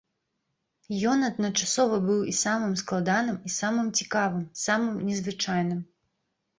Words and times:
Ён 1.11 1.19
адначасова 1.27 1.99
быў 2.07 2.25
і 2.33 2.35
самым 2.41 2.73
складаным 2.85 3.37
і 3.51 3.57
самым 3.61 3.95
цікавым, 4.01 4.43
самым 4.67 4.93
незвычайным. 5.07 5.81